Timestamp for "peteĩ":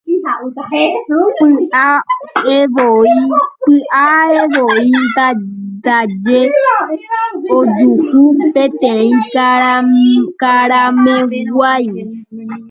8.53-9.09